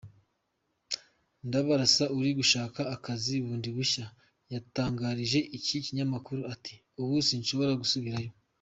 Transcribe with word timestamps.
Ndabarasa 1.47 2.03
uri 2.17 2.31
gushaka 2.39 2.81
akazi 2.95 3.33
bundi 3.45 3.69
bushya, 3.77 4.05
yatangarije 4.53 5.39
iki 5.57 5.75
kinyamakuru 5.85 6.41
ati 6.53 6.73
“ubu 7.01 7.15
sinshobora 7.27 7.73
gusubirayo. 7.83 8.31